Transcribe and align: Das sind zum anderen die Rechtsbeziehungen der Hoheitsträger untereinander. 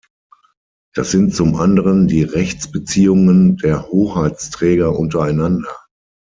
Das 0.95 1.11
sind 1.11 1.35
zum 1.35 1.55
anderen 1.55 2.07
die 2.07 2.23
Rechtsbeziehungen 2.23 3.57
der 3.57 3.87
Hoheitsträger 3.89 4.97
untereinander. 4.97 5.77